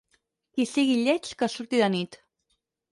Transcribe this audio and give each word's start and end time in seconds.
Qui 0.55 0.65
sigui 0.71 0.95
lleig 1.03 1.31
que 1.43 1.51
surti 1.59 1.85
de 1.87 1.95
nit. 1.99 2.21